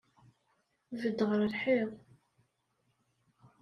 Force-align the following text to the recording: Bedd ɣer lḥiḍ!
Bedd 0.99 1.19
ɣer 1.29 1.41
lḥiḍ! 1.53 1.91